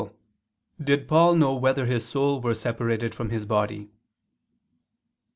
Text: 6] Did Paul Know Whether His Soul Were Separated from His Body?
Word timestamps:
6] 0.01 0.13
Did 0.83 1.07
Paul 1.07 1.35
Know 1.35 1.53
Whether 1.55 1.85
His 1.85 2.03
Soul 2.03 2.41
Were 2.41 2.55
Separated 2.55 3.13
from 3.13 3.29
His 3.29 3.45
Body? 3.45 3.91